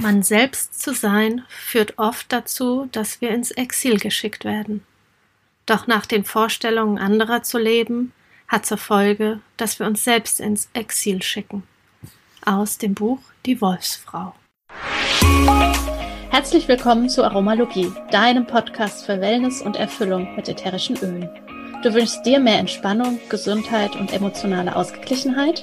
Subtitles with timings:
[0.00, 4.82] Man selbst zu sein führt oft dazu, dass wir ins Exil geschickt werden.
[5.66, 8.12] Doch nach den Vorstellungen anderer zu leben,
[8.48, 11.64] hat zur Folge, dass wir uns selbst ins Exil schicken.
[12.46, 14.34] Aus dem Buch Die Wolfsfrau.
[16.30, 21.28] Herzlich willkommen zu Aromalogie, deinem Podcast für Wellness und Erfüllung mit ätherischen Ölen.
[21.82, 25.62] Du wünschst dir mehr Entspannung, Gesundheit und emotionale Ausgeglichenheit?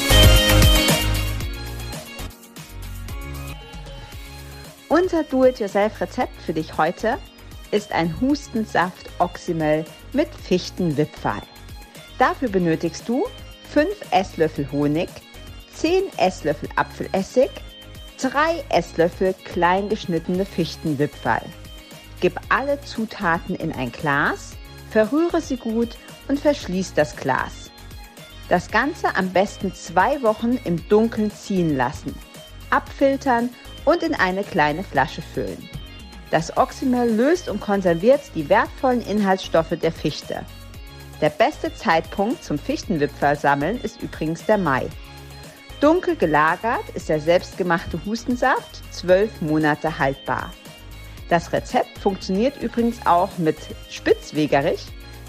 [4.91, 7.17] Unser Do-it-yourself-Rezept für dich heute
[7.71, 11.41] ist ein Hustensaft Oxymel mit Fichtenwipfel.
[12.19, 13.23] Dafür benötigst du
[13.71, 15.07] 5 Esslöffel Honig,
[15.75, 17.49] 10 Esslöffel Apfelessig,
[18.17, 21.39] 3 Esslöffel klein geschnittene Fichtenwipfel.
[22.19, 24.57] Gib alle Zutaten in ein Glas,
[24.89, 27.71] verrühre sie gut und verschließ das Glas.
[28.49, 32.13] Das Ganze am besten zwei Wochen im Dunkeln ziehen lassen,
[32.71, 33.51] abfiltern
[33.85, 35.69] und in eine kleine Flasche füllen.
[36.31, 40.45] Das Oxymel löst und konserviert die wertvollen Inhaltsstoffe der Fichte.
[41.19, 44.87] Der beste Zeitpunkt zum Fichtenwipfel sammeln ist übrigens der Mai.
[45.81, 50.53] Dunkel gelagert ist der selbstgemachte Hustensaft zwölf Monate haltbar.
[51.27, 53.57] Das Rezept funktioniert übrigens auch mit
[53.89, 54.85] Spitzwegerich,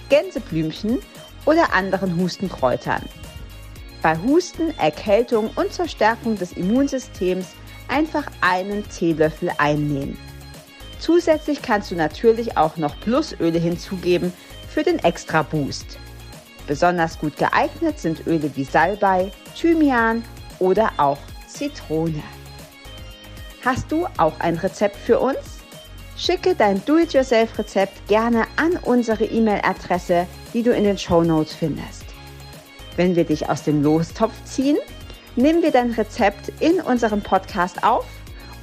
[0.09, 0.98] Gänseblümchen
[1.47, 3.03] oder anderen Hustenkräutern.
[4.03, 7.47] Bei Husten, Erkältung und zur Stärkung des Immunsystems
[7.88, 10.19] einfach einen Teelöffel einnehmen.
[10.98, 14.33] Zusätzlich kannst du natürlich auch noch Plusöle hinzugeben
[14.69, 15.98] für den extra Boost.
[16.66, 20.25] Besonders gut geeignet sind Öle wie Salbei, Thymian
[20.58, 22.22] oder auch Zitrone.
[23.65, 25.38] Hast du auch ein Rezept für uns?
[26.16, 32.04] Schicke dein Do-it-yourself-Rezept gerne an unsere E-Mail-Adresse, die du in den Show Notes findest.
[32.97, 34.78] Wenn wir dich aus dem Lostopf ziehen,
[35.37, 38.06] nehmen wir dein Rezept in unserem Podcast auf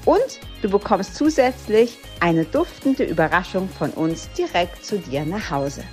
[0.05, 5.83] und du bekommst zusätzlich eine duftende Überraschung von uns direkt zu dir nach Hause.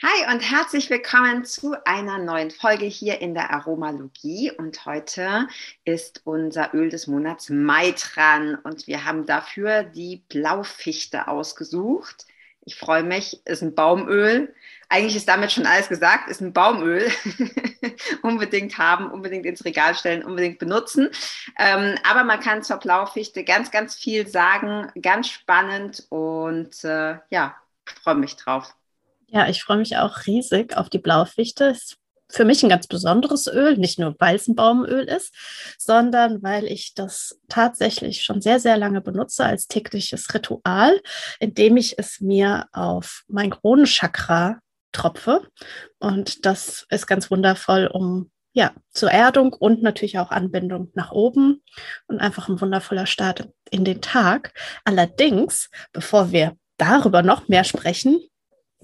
[0.00, 4.52] Hi und herzlich willkommen zu einer neuen Folge hier in der Aromalogie.
[4.52, 5.48] Und heute
[5.84, 12.26] ist unser Öl des Monats Mai dran und wir haben dafür die Blaufichte ausgesucht.
[12.64, 14.54] Ich freue mich, ist ein Baumöl.
[14.90, 17.10] Eigentlich ist damit schon alles gesagt, ist ein Baumöl.
[18.22, 21.10] unbedingt haben, unbedingt ins Regal stellen, unbedingt benutzen.
[21.58, 24.90] Ähm, aber man kann zur Blaufichte ganz, ganz viel sagen.
[25.00, 28.74] Ganz spannend und äh, ja, freue mich drauf.
[29.28, 31.66] Ja, ich freue mich auch riesig auf die Blaufichte.
[31.66, 31.98] Es
[32.30, 35.34] für mich ein ganz besonderes Öl, nicht nur weil es ein Baumöl ist,
[35.78, 41.00] sondern weil ich das tatsächlich schon sehr, sehr lange benutze als tägliches Ritual,
[41.40, 44.60] indem ich es mir auf mein Kronenchakra
[44.92, 45.46] tropfe.
[45.98, 51.62] Und das ist ganz wundervoll, um ja, zur Erdung und natürlich auch Anbindung nach oben
[52.08, 54.52] und einfach ein wundervoller Start in den Tag.
[54.84, 58.20] Allerdings, bevor wir darüber noch mehr sprechen,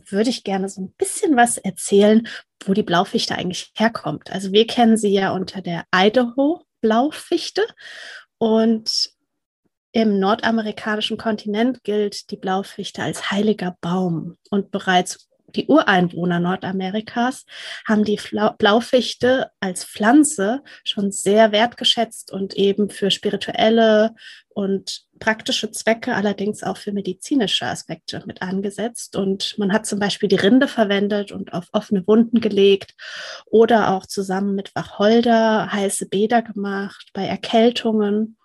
[0.09, 2.27] würde ich gerne so ein bisschen was erzählen,
[2.65, 4.31] wo die Blaufichte eigentlich herkommt.
[4.33, 7.63] Also wir kennen sie ja unter der Idaho-Blaufichte
[8.39, 9.11] und
[9.93, 17.45] im nordamerikanischen Kontinent gilt die Blaufichte als heiliger Baum und bereits die Ureinwohner Nordamerikas
[17.87, 18.21] haben die
[18.59, 24.15] Blaufichte als Pflanze schon sehr wertgeschätzt und eben für spirituelle
[24.49, 29.17] und praktische Zwecke, allerdings auch für medizinische Aspekte mit angesetzt.
[29.17, 32.95] Und man hat zum Beispiel die Rinde verwendet und auf offene Wunden gelegt
[33.47, 38.37] oder auch zusammen mit Wacholder heiße Bäder gemacht bei Erkältungen.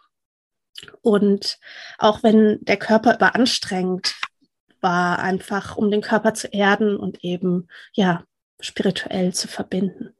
[1.01, 1.57] Und
[1.97, 4.15] auch wenn der Körper überanstrengt
[4.81, 8.23] war, einfach um den Körper zu erden und eben ja
[8.59, 10.13] spirituell zu verbinden.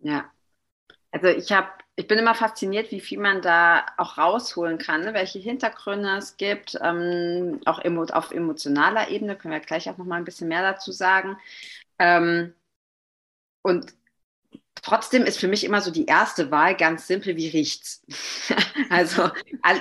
[0.00, 0.30] Ja,
[1.10, 5.14] also ich habe, ich bin immer fasziniert, wie viel man da auch rausholen kann, ne?
[5.14, 10.04] welche Hintergründe es gibt, ähm, auch emo auf emotionaler Ebene können wir gleich auch noch
[10.04, 11.38] mal ein bisschen mehr dazu sagen.
[11.98, 12.52] Ähm,
[13.62, 13.94] und
[14.82, 18.02] Trotzdem ist für mich immer so die erste Wahl ganz simpel, wie riecht's?
[18.90, 19.30] also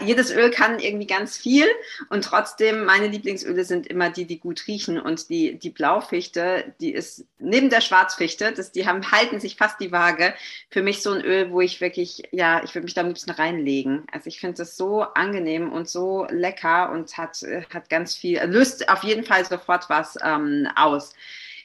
[0.06, 1.66] jedes Öl kann irgendwie ganz viel
[2.10, 6.94] und trotzdem meine Lieblingsöle sind immer die, die gut riechen und die, die Blaufichte, die
[6.94, 10.34] ist neben der Schwarzfichte, das, die haben, halten sich fast die Waage.
[10.70, 13.32] Für mich so ein Öl, wo ich wirklich, ja, ich würde mich da am liebsten
[13.32, 14.06] reinlegen.
[14.12, 17.44] Also ich finde es so angenehm und so lecker und hat,
[17.74, 21.14] hat ganz viel, löst auf jeden Fall sofort was ähm, aus.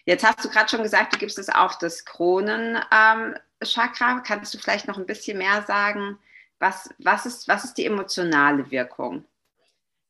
[0.09, 3.37] Jetzt hast du gerade schon gesagt, du gibst es auf das Kronenchakra.
[3.61, 6.19] Ähm, Kannst du vielleicht noch ein bisschen mehr sagen?
[6.59, 9.27] Was, was, ist, was ist die emotionale Wirkung?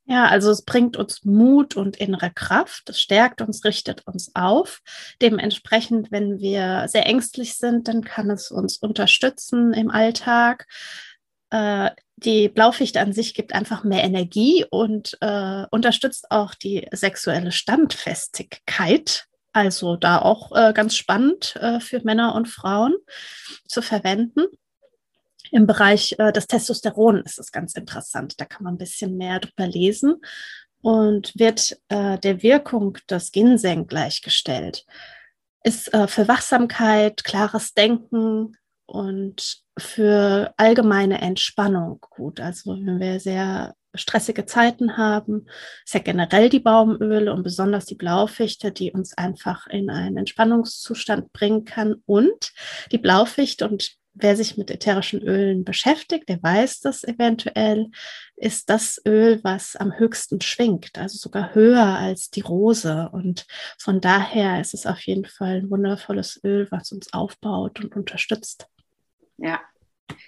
[0.05, 4.83] Ja, also es bringt uns Mut und innere Kraft, es stärkt uns, richtet uns auf.
[5.21, 10.69] Dementsprechend, wenn wir sehr ängstlich sind, dann kann es uns unterstützen im Alltag.
[11.51, 17.51] Äh, die Blaufichte an sich gibt einfach mehr Energie und äh, unterstützt auch die sexuelle
[17.51, 19.28] Standfestigkeit.
[19.53, 22.95] Also da auch äh, ganz spannend äh, für Männer und Frauen
[23.67, 24.45] zu verwenden.
[25.51, 28.41] Im Bereich äh, des Testosteron ist es ganz interessant.
[28.41, 30.17] Da kann man ein bisschen mehr drüber lesen
[30.81, 34.85] und wird äh, der Wirkung des Ginseng gleichgestellt.
[35.65, 38.57] Ist äh, für Wachsamkeit, klares Denken
[38.87, 42.41] und für allgemeine Entspannung gut.
[42.41, 45.47] Also wenn wir sehr stressige Zeiten haben,
[45.87, 51.65] ja generell die Baumöle und besonders die Blaufichte, die uns einfach in einen Entspannungszustand bringen
[51.65, 51.97] kann.
[52.07, 52.53] Und
[52.93, 57.91] die Blaufichte und wer sich mit ätherischen Ölen beschäftigt, der weiß das eventuell,
[58.37, 63.09] ist das Öl, was am höchsten schwingt, also sogar höher als die Rose.
[63.13, 63.47] Und
[63.79, 68.67] von daher ist es auf jeden Fall ein wundervolles Öl, was uns aufbaut und unterstützt.
[69.37, 69.61] Ja.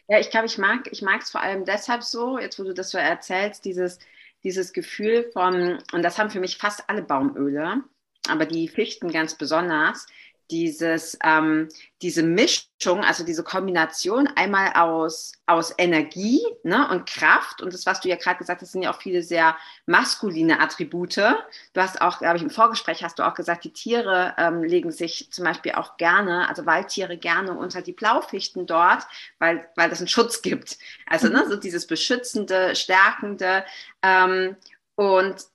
[0.09, 2.91] Ja, ich glaube, ich mag, ich es vor allem deshalb so, jetzt wo du das
[2.91, 3.99] so erzählst, dieses,
[4.43, 7.83] dieses Gefühl von, und das haben für mich fast alle Baumöle,
[8.29, 10.07] aber die Fichten ganz besonders,
[10.51, 11.69] dieses, ähm,
[12.03, 18.01] diese Mischung, also diese Kombination einmal aus, aus Energie ne, und Kraft und das, was
[18.01, 19.57] du ja gerade gesagt hast, sind ja auch viele sehr
[19.87, 21.17] maskuline Attribute.
[21.17, 24.91] Du hast auch, glaube ich, im Vorgespräch hast du auch gesagt, die Tiere ähm, legen
[24.91, 29.05] sich zum Beispiel auch gerne, also Waldtiere gerne unter die Blaufichten dort,
[29.39, 30.79] weil, weil das einen Schutz gibt.
[31.07, 31.51] Also ne, mhm.
[31.51, 33.65] so dieses beschützende, stärkende
[34.03, 34.57] ähm,
[34.97, 35.47] und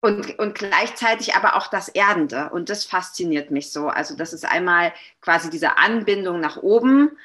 [0.00, 2.50] und, und gleichzeitig aber auch das Erdende.
[2.50, 3.88] Und das fasziniert mich so.
[3.88, 7.18] Also das ist einmal quasi diese Anbindung nach oben,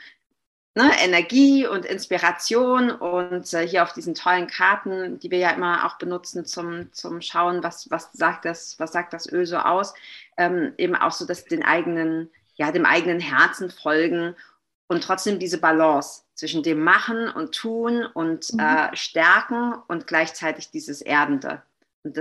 [0.73, 2.89] ne, Energie und Inspiration.
[2.89, 7.21] Und äh, hier auf diesen tollen Karten, die wir ja immer auch benutzen zum, zum
[7.21, 9.93] Schauen, was, was, sagt das, was sagt das Öl so aus,
[10.37, 14.35] ähm, eben auch so, dass den eigenen, ja, dem eigenen Herzen folgen
[14.87, 18.59] und trotzdem diese Balance zwischen dem Machen und Tun und mhm.
[18.59, 21.61] äh, Stärken und gleichzeitig dieses Erdende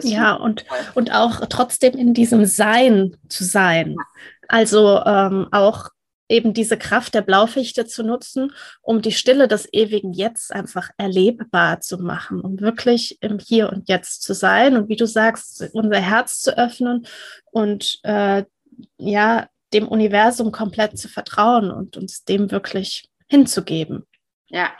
[0.02, 0.64] ja, und,
[0.94, 3.96] und auch trotzdem in diesem Sein zu sein.
[4.48, 5.88] Also ähm, auch
[6.28, 11.80] eben diese Kraft der Blaufichte zu nutzen, um die Stille des ewigen Jetzt einfach erlebbar
[11.80, 16.00] zu machen, um wirklich im Hier und Jetzt zu sein und wie du sagst, unser
[16.00, 17.06] Herz zu öffnen
[17.50, 18.44] und äh,
[18.98, 24.04] ja, dem Universum komplett zu vertrauen und uns dem wirklich hinzugeben.
[24.48, 24.70] Ja,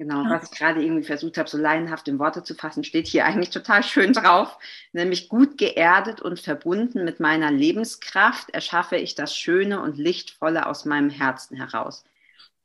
[0.00, 3.24] Genau, was ich gerade irgendwie versucht habe, so laienhaft in Worte zu fassen, steht hier
[3.26, 4.56] eigentlich total schön drauf.
[4.94, 10.86] Nämlich gut geerdet und verbunden mit meiner Lebenskraft erschaffe ich das Schöne und Lichtvolle aus
[10.86, 12.04] meinem Herzen heraus.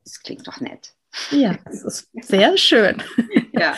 [0.02, 0.94] Das klingt doch nett.
[1.30, 3.02] Ja, das ist sehr schön.
[3.52, 3.74] ja.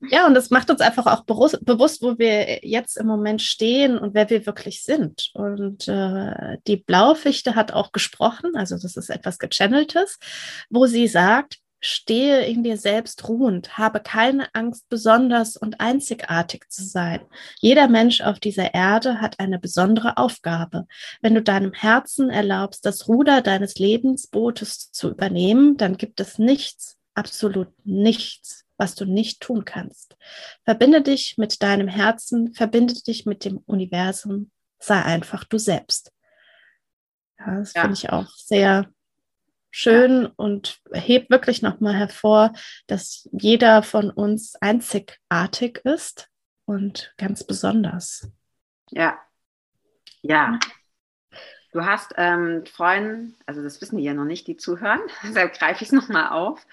[0.00, 4.12] Ja, und das macht uns einfach auch bewusst, wo wir jetzt im Moment stehen und
[4.12, 5.30] wer wir wirklich sind.
[5.32, 10.18] Und äh, die Blaufichte hat auch gesprochen, also das ist etwas Gechanneltes,
[10.68, 16.84] wo sie sagt, Stehe in dir selbst ruhend, habe keine Angst, besonders und einzigartig zu
[16.84, 17.20] sein.
[17.60, 20.86] Jeder Mensch auf dieser Erde hat eine besondere Aufgabe.
[21.20, 26.96] Wenn du deinem Herzen erlaubst, das Ruder deines Lebensbootes zu übernehmen, dann gibt es nichts,
[27.14, 30.16] absolut nichts, was du nicht tun kannst.
[30.64, 36.12] Verbinde dich mit deinem Herzen, verbinde dich mit dem Universum, sei einfach du selbst.
[37.38, 37.82] Ja, das ja.
[37.82, 38.90] finde ich auch sehr
[39.70, 42.52] schön und hebt wirklich nochmal hervor,
[42.86, 46.28] dass jeder von uns einzigartig ist
[46.64, 48.30] und ganz besonders.
[48.90, 49.18] Ja,
[50.22, 50.58] ja.
[51.72, 55.84] Du hast ähm, vorhin, also das wissen die ja noch nicht, die zuhören, deshalb greife
[55.84, 56.66] ich es nochmal auf,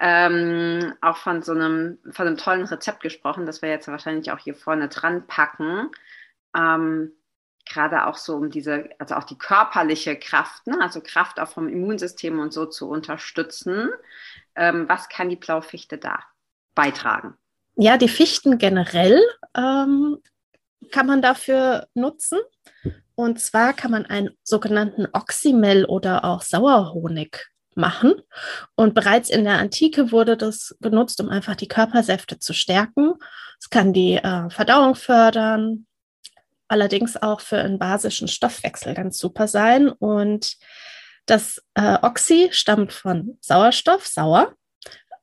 [0.00, 4.38] ähm, auch von so einem, von einem tollen Rezept gesprochen, das wir jetzt wahrscheinlich auch
[4.38, 5.90] hier vorne dran packen.
[6.54, 7.12] Ähm,
[7.64, 10.78] gerade auch so um diese, also auch die körperliche Kraft, ne?
[10.80, 13.90] also Kraft auch vom Immunsystem und so zu unterstützen.
[14.54, 16.20] Ähm, was kann die Blaufichte da
[16.74, 17.34] beitragen?
[17.76, 19.20] Ja, die Fichten generell
[19.56, 20.18] ähm,
[20.90, 22.38] kann man dafür nutzen.
[23.14, 28.14] Und zwar kann man einen sogenannten Oxymel oder auch Sauerhonig machen.
[28.74, 33.14] Und bereits in der Antike wurde das genutzt, um einfach die Körpersäfte zu stärken.
[33.58, 35.86] Es kann die äh, Verdauung fördern,
[36.72, 39.88] allerdings auch für einen basischen Stoffwechsel ganz super sein.
[39.88, 40.56] Und
[41.26, 44.54] das äh, Oxy stammt von Sauerstoff, sauer,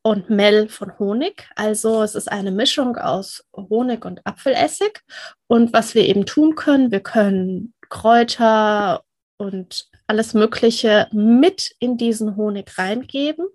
[0.02, 1.50] und Mel von Honig.
[1.56, 5.02] Also es ist eine Mischung aus Honig und Apfelessig.
[5.48, 9.04] Und was wir eben tun können, wir können Kräuter
[9.38, 13.48] und alles Mögliche mit in diesen Honig reingeben.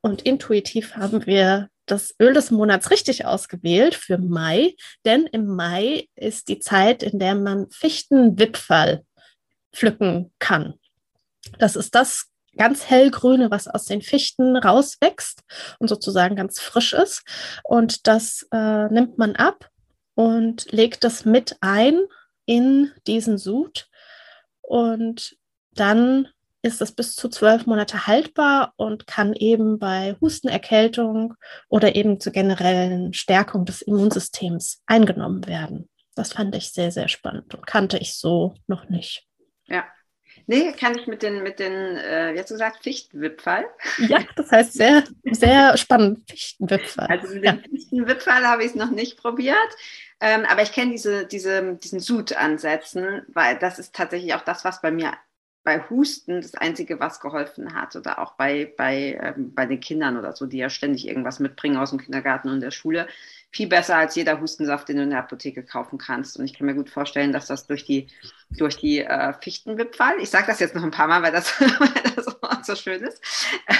[0.00, 4.74] Und intuitiv haben wir das Öl des Monats richtig ausgewählt für Mai,
[5.04, 9.04] denn im Mai ist die Zeit, in der man Fichtenwipfel
[9.72, 10.74] pflücken kann.
[11.58, 15.42] Das ist das ganz hellgrüne, was aus den Fichten rauswächst
[15.78, 17.22] und sozusagen ganz frisch ist.
[17.64, 19.70] Und das äh, nimmt man ab
[20.14, 22.00] und legt das mit ein
[22.44, 23.88] in diesen Sud.
[24.60, 25.36] Und
[25.72, 26.28] dann
[26.62, 31.34] ist es bis zu zwölf Monate haltbar und kann eben bei Hustenerkältung
[31.68, 35.88] oder eben zur generellen Stärkung des Immunsystems eingenommen werden.
[36.14, 39.26] Das fand ich sehr, sehr spannend und kannte ich so noch nicht.
[39.66, 39.84] Ja,
[40.46, 43.64] Nee, kann ich mit den, mit den äh, jetzt gesagt, Fichtenwipfel.
[43.98, 47.04] Ja, das heißt sehr, sehr spannend, Fichtenwipfel.
[47.04, 47.52] Also mit ja.
[47.52, 49.56] dem Fichtenwipfel habe ich es noch nicht probiert.
[50.20, 54.80] Ähm, aber ich kenne diese, diese, diesen Sud-Ansätzen, weil das ist tatsächlich auch das, was
[54.80, 55.12] bei mir
[55.64, 57.94] bei Husten das Einzige, was geholfen hat.
[57.96, 61.76] Oder auch bei, bei, ähm, bei den Kindern oder so, die ja ständig irgendwas mitbringen
[61.76, 63.06] aus dem Kindergarten und der Schule
[63.52, 66.38] viel besser als jeder Hustensaft, den du in der Apotheke kaufen kannst.
[66.38, 68.08] Und ich kann mir gut vorstellen, dass das durch die,
[68.50, 72.12] durch die äh, Fichtenwipfel, ich sage das jetzt noch ein paar Mal, weil das, weil
[72.16, 73.22] das Wort so schön ist,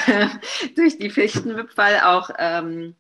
[0.77, 2.97] durch die Fichtenwipfel auch ähm,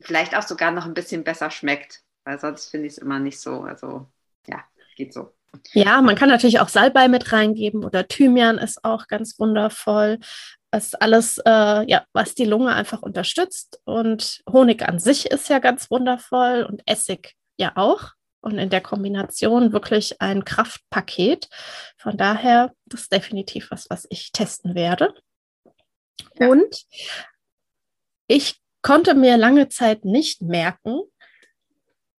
[0.00, 2.02] vielleicht auch sogar noch ein bisschen besser schmeckt.
[2.24, 3.62] Weil sonst finde ich es immer nicht so.
[3.62, 4.08] Also
[4.46, 4.64] ja,
[4.96, 5.32] geht so.
[5.72, 10.18] Ja, man kann natürlich auch Salbei mit reingeben oder Thymian ist auch ganz wundervoll
[10.74, 13.80] was alles, äh, ja, was die Lunge einfach unterstützt.
[13.84, 18.10] Und Honig an sich ist ja ganz wundervoll und Essig ja auch.
[18.40, 21.48] Und in der Kombination wirklich ein Kraftpaket.
[21.96, 25.14] Von daher, das ist definitiv was, was ich testen werde.
[26.38, 26.48] Ja.
[26.48, 26.84] Und
[28.26, 31.02] ich konnte mir lange Zeit nicht merken,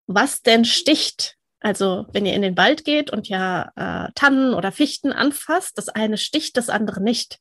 [0.08, 1.35] was denn sticht.
[1.66, 5.90] Also wenn ihr in den Wald geht und ja äh, Tannen oder Fichten anfasst, das
[5.90, 7.40] eine sticht, das andere nicht.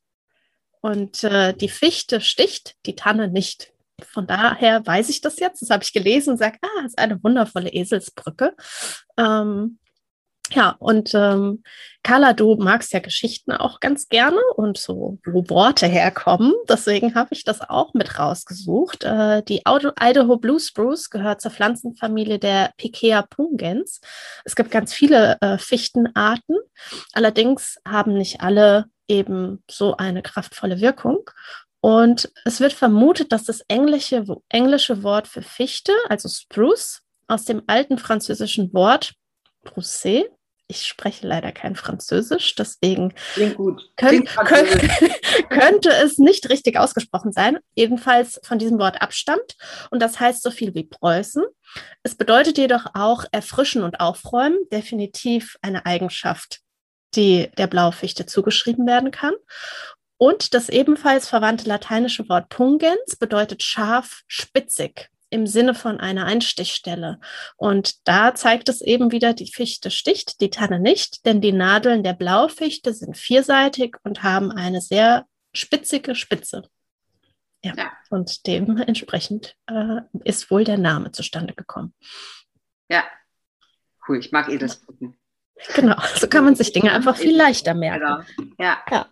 [0.81, 3.71] Und äh, die Fichte sticht, die Tanne nicht.
[4.03, 5.61] Von daher weiß ich das jetzt.
[5.61, 8.55] Das habe ich gelesen und sage, ah, das ist eine wundervolle Eselsbrücke.
[9.15, 9.77] Ähm,
[10.51, 11.63] ja, und ähm,
[12.03, 16.53] Carla, du magst ja Geschichten auch ganz gerne und so, wo Worte herkommen.
[16.69, 19.03] Deswegen habe ich das auch mit rausgesucht.
[19.03, 24.01] Äh, die Idaho Blue Spruce gehört zur Pflanzenfamilie der Pikea pungens.
[24.43, 26.57] Es gibt ganz viele äh, Fichtenarten.
[27.13, 31.29] Allerdings haben nicht alle eben so eine kraftvolle Wirkung.
[31.81, 37.63] Und es wird vermutet, dass das englische, englische Wort für Fichte, also Spruce, aus dem
[37.65, 39.15] alten französischen Wort
[39.63, 40.31] Brousset,
[40.67, 43.13] ich spreche leider kein Französisch, deswegen
[43.97, 44.69] könnt, könnt,
[45.49, 49.55] könnte es nicht richtig ausgesprochen sein, jedenfalls von diesem Wort abstammt.
[49.91, 51.43] Und das heißt so viel wie Preußen.
[52.03, 56.61] Es bedeutet jedoch auch erfrischen und aufräumen, definitiv eine Eigenschaft
[57.15, 59.33] die der Blaufichte zugeschrieben werden kann.
[60.17, 67.19] Und das ebenfalls verwandte lateinische Wort pungens bedeutet scharf, spitzig im Sinne von einer Einstichstelle.
[67.57, 72.03] Und da zeigt es eben wieder, die Fichte sticht, die Tanne nicht, denn die Nadeln
[72.03, 76.63] der Blaufichte sind vierseitig und haben eine sehr spitzige Spitze.
[77.63, 77.91] Ja, ja.
[78.11, 81.95] und dementsprechend äh, ist wohl der Name zustande gekommen.
[82.89, 83.03] Ja,
[84.07, 85.17] cool, ich mag Edelsbrücken.
[85.73, 88.25] Genau, so kann man sich Dinge einfach viel leichter merken.
[88.37, 88.53] Genau.
[88.59, 88.83] Ja.
[88.91, 89.07] ja.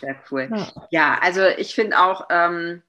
[0.00, 0.50] Sehr cool.
[0.52, 2.82] Ja, ja also ich finde auch, ähm,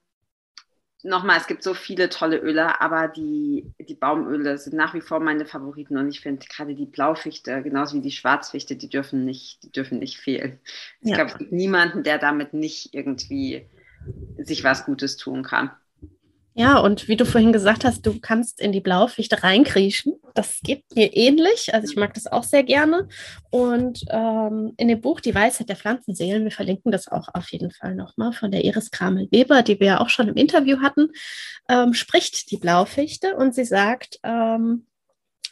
[1.04, 5.20] nochmal, es gibt so viele tolle Öle, aber die, die Baumöle sind nach wie vor
[5.20, 9.64] meine Favoriten und ich finde gerade die Blaufichte, genauso wie die Schwarzfichte, die dürfen nicht,
[9.64, 10.60] die dürfen nicht fehlen.
[11.02, 11.16] Ich ja.
[11.16, 13.68] glaube, es gibt niemanden, der damit nicht irgendwie
[14.38, 15.72] sich was Gutes tun kann.
[16.60, 20.16] Ja, und wie du vorhin gesagt hast, du kannst in die Blaufichte reinkriechen.
[20.34, 21.72] Das geht mir ähnlich.
[21.72, 23.08] Also ich mag das auch sehr gerne.
[23.52, 27.70] Und ähm, in dem Buch Die Weisheit der Pflanzenseelen, wir verlinken das auch auf jeden
[27.70, 31.10] Fall nochmal von der Iris Kramel-Weber, die wir ja auch schon im Interview hatten,
[31.70, 34.88] ähm, spricht die Blaufichte und sie sagt, ähm,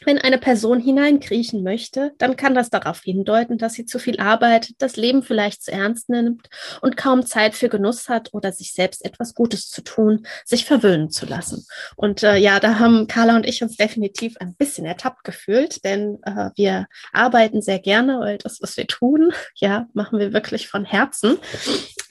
[0.04, 4.76] wenn eine Person hineinkriechen möchte, dann kann das darauf hindeuten, dass sie zu viel arbeitet,
[4.78, 6.48] das Leben vielleicht zu ernst nimmt
[6.80, 11.10] und kaum Zeit für Genuss hat oder sich selbst etwas Gutes zu tun, sich verwöhnen
[11.10, 11.66] zu lassen.
[11.96, 16.18] Und äh, ja, da haben Carla und ich uns definitiv ein bisschen ertappt gefühlt, denn
[16.22, 20.84] äh, wir arbeiten sehr gerne, weil das, was wir tun, ja, machen wir wirklich von
[20.84, 21.38] Herzen.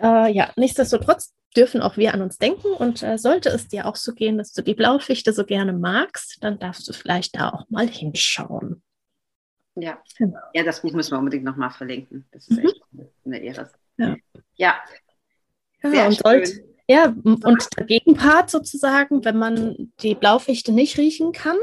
[0.01, 2.67] Äh, ja, nichtsdestotrotz dürfen auch wir an uns denken.
[2.67, 6.37] Und äh, sollte es dir auch so gehen, dass du die Blaufichte so gerne magst,
[6.41, 8.81] dann darfst du vielleicht da auch mal hinschauen.
[9.75, 10.39] Ja, genau.
[10.53, 12.25] ja das Buch müssen wir unbedingt nochmal verlinken.
[12.31, 12.65] Das ist mhm.
[12.65, 12.81] echt
[13.25, 13.71] eine Ehre.
[13.97, 14.15] Ja.
[14.55, 14.75] Ja,
[15.83, 21.57] ja und, sollt, ja, und der Gegenpart sozusagen, wenn man die Blaufichte nicht riechen kann.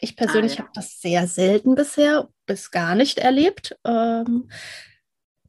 [0.00, 0.58] Ich persönlich ah, ja.
[0.60, 3.78] habe das sehr selten bisher bis gar nicht erlebt.
[3.84, 4.50] Ähm,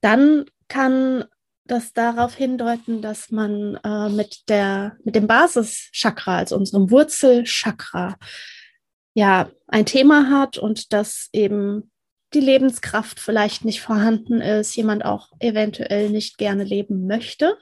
[0.02, 1.25] dann kann
[1.65, 8.17] das darauf hindeuten, dass man äh, mit, der, mit dem Basischakra, also unserem Wurzelchakra,
[9.13, 11.91] ja, ein Thema hat und dass eben
[12.34, 17.57] die Lebenskraft vielleicht nicht vorhanden ist, jemand auch eventuell nicht gerne leben möchte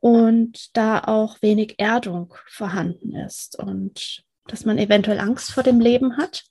[0.00, 6.16] und da auch wenig Erdung vorhanden ist und dass man eventuell Angst vor dem Leben
[6.16, 6.44] hat.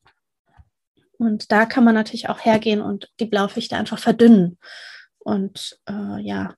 [1.18, 4.58] Und da kann man natürlich auch hergehen und die Blaufichte einfach verdünnen
[5.24, 6.54] und äh, ja,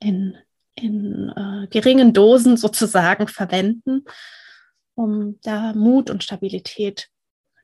[0.00, 0.36] in,
[0.74, 4.04] in äh, geringen Dosen sozusagen verwenden,
[4.94, 7.08] um da Mut und Stabilität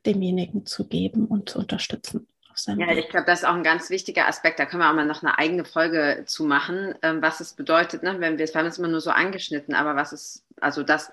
[0.05, 2.27] demjenigen zu geben und zu unterstützen.
[2.67, 4.59] Ja, ich glaube, das ist auch ein ganz wichtiger Aspekt.
[4.59, 8.01] Da können wir auch mal noch eine eigene Folge zu machen, ähm, was es bedeutet,
[8.01, 11.11] ne, wenn wir, wir haben es immer nur so angeschnitten, aber was ist, also das,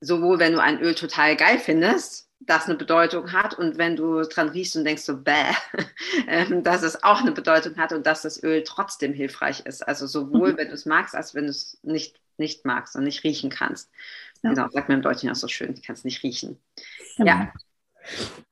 [0.00, 4.22] sowohl wenn du ein Öl total geil findest, das eine Bedeutung hat und wenn du
[4.22, 5.52] dran riechst und denkst so, bäh,
[6.28, 9.86] ähm, dass es auch eine Bedeutung hat und dass das Öl trotzdem hilfreich ist.
[9.86, 10.58] Also sowohl, mhm.
[10.58, 13.90] wenn du es magst, als wenn du es nicht, nicht magst und nicht riechen kannst.
[14.42, 14.50] Ja.
[14.50, 16.60] Genau, sagt man im Deutschen auch so schön, ich kann es nicht riechen.
[17.16, 17.30] Genau.
[17.30, 17.52] Ja.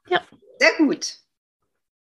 [0.08, 0.20] ja.
[0.58, 1.18] Sehr gut.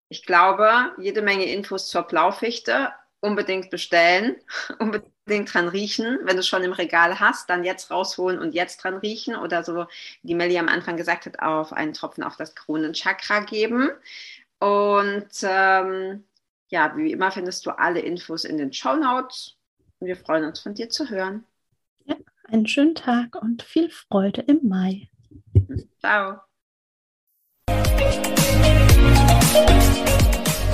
[0.07, 4.35] Ich glaube, jede Menge Infos zur Blaufichte unbedingt bestellen,
[4.79, 6.19] unbedingt dran riechen.
[6.23, 9.63] Wenn du es schon im Regal hast, dann jetzt rausholen und jetzt dran riechen oder
[9.63, 9.85] so,
[10.21, 13.89] wie Melly am Anfang gesagt hat, auf einen Tropfen auf das Kronenchakra geben.
[14.59, 16.25] Und ähm,
[16.67, 19.55] ja, wie immer findest du alle Infos in den Show Notes.
[19.99, 21.45] Und wir freuen uns von dir zu hören.
[22.03, 22.15] Ja,
[22.49, 25.09] einen schönen Tag und viel Freude im Mai.
[25.99, 26.41] Ciao.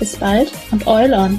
[0.00, 1.38] Bis bald und Eul on!